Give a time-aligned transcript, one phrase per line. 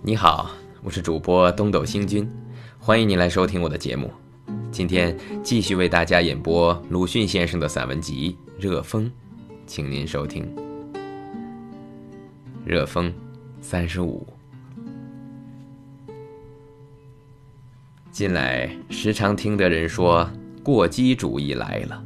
[0.00, 2.30] 你好，我是主播东斗星君，
[2.78, 4.10] 欢迎您来收听我的节目。
[4.70, 9.06] 今天继续为大家演播鲁迅先生的散文集《热风》，
[9.66, 10.44] 请您收听
[12.64, 13.10] 《热风》
[13.60, 14.24] 三十五。
[18.12, 20.30] 近来时常听的人说
[20.62, 22.02] 过激主义来了，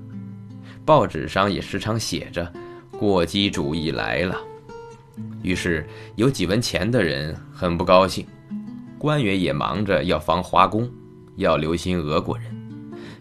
[0.85, 2.51] 报纸上也时常写着
[2.99, 4.37] 过激主义来了。
[5.43, 5.87] 于是
[6.17, 8.27] 有几文钱的人很不高兴，
[8.99, 10.91] 官员也忙着要防华工，
[11.37, 12.47] 要留心俄国人，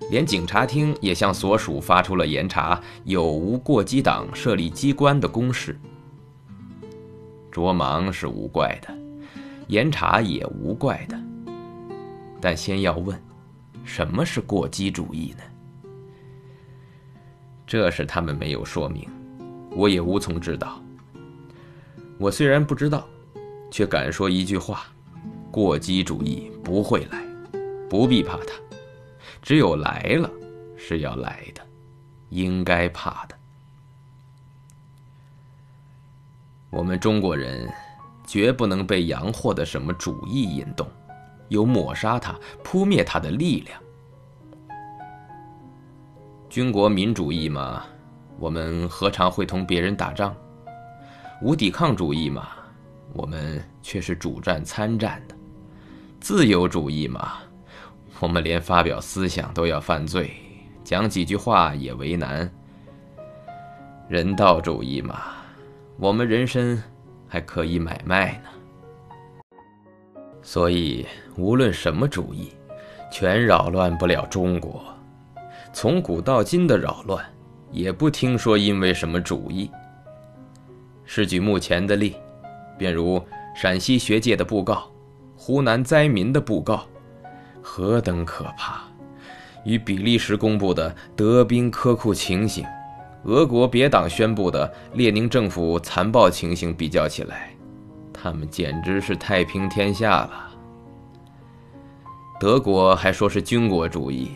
[0.10, 5.78] 连警察厅也向所属发出了严查有无过激党设立机关的公示。
[7.52, 8.88] 着忙是无怪的，
[9.68, 11.20] 严查也无怪的，
[12.40, 13.22] 但先要问，
[13.84, 15.44] 什么是过激主义呢？
[17.68, 19.06] 这是他们没有说明，
[19.72, 20.82] 我也无从知道。
[22.22, 23.08] 我虽然不知道，
[23.72, 24.84] 却敢说一句话：
[25.50, 27.26] 过激主义不会来，
[27.90, 28.54] 不必怕它。
[29.42, 30.30] 只有来了，
[30.78, 31.66] 是要来的，
[32.30, 33.36] 应该怕的。
[36.70, 37.68] 我们中国人
[38.24, 40.88] 绝不能被洋货的什么主义引动，
[41.50, 43.82] 有抹杀它、扑灭它的力量。
[46.52, 47.84] 军国民主义嘛，
[48.38, 50.36] 我们何尝会同别人打仗？
[51.42, 52.50] 无抵抗主义嘛，
[53.14, 55.36] 我们却是主战参战的；
[56.20, 57.40] 自由主义嘛，
[58.20, 60.32] 我们连发表思想都要犯罪，
[60.84, 62.48] 讲几句话也为难；
[64.08, 65.20] 人道主义嘛，
[65.98, 66.82] 我们人身
[67.28, 68.50] 还可以买卖呢。
[70.44, 72.52] 所以，无论什么主义，
[73.12, 74.84] 全扰乱不了中国。
[75.74, 77.26] 从古到今的扰乱，
[77.72, 79.72] 也不听说因为什么主义。
[81.14, 82.16] 是举目前的例，
[82.78, 83.22] 便如
[83.54, 84.90] 陕西学界的布告，
[85.36, 86.86] 湖南灾民的布告，
[87.62, 88.82] 何等可怕！
[89.66, 92.66] 与比利时公布的德兵科库情形，
[93.26, 97.50] 俄国别党宣布的列宁政府残暴情形比较起来，
[98.14, 100.50] 他们简直是太平天下了。
[102.40, 104.32] 德国还说是军国主义，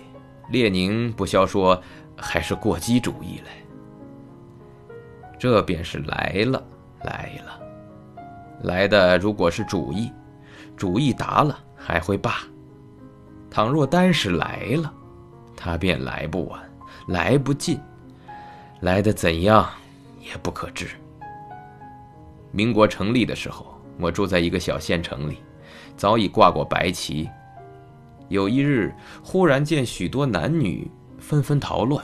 [0.50, 1.81] 列宁不消说
[2.18, 3.65] 还是过激主义嘞。
[5.45, 6.63] 这便是来了，
[7.03, 7.61] 来了，
[8.63, 10.11] 来的如果是主意，
[10.75, 12.31] 主意达了还会罢；
[13.47, 14.91] 倘若单是来了，
[15.55, 16.59] 他便来不完，
[17.09, 17.79] 来不尽，
[18.79, 19.69] 来的怎样
[20.19, 20.88] 也不可知。
[22.51, 25.38] 民国成立的时候，我住在一个小县城里，
[25.95, 27.29] 早已挂过白旗。
[28.29, 28.91] 有一日，
[29.23, 30.89] 忽然见许多男女
[31.19, 32.03] 纷纷逃乱，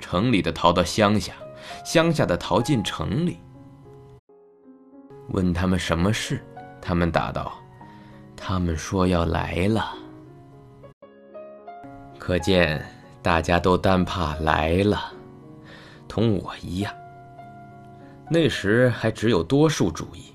[0.00, 1.34] 城里的逃到乡下。
[1.84, 3.38] 乡下的逃进城里，
[5.30, 6.44] 问他们什么事，
[6.80, 7.52] 他们答道
[8.36, 9.94] ：“他们说要来了。”
[12.18, 12.84] 可见
[13.22, 15.12] 大家都单怕来了，
[16.06, 16.92] 同我一样。
[18.30, 20.32] 那时还只有多数主义，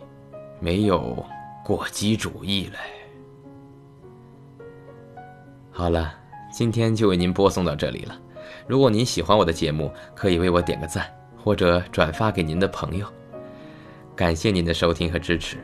[0.60, 1.24] 没有
[1.64, 2.80] 过激主义嘞。
[5.72, 6.14] 好了，
[6.52, 8.20] 今天就为您播送到这里了。
[8.68, 11.06] 如果您喜欢我的节目，可以为我点个赞。
[11.44, 13.06] 或者转发给您的朋友，
[14.16, 15.58] 感谢您的收听和支持，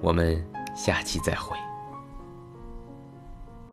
[0.00, 0.42] 我们
[0.74, 1.54] 下期再会。